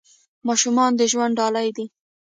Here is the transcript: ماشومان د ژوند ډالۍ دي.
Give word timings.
ماشومان 0.47 0.91
د 0.95 1.01
ژوند 1.11 1.33
ډالۍ 1.39 1.69
دي. 1.77 1.85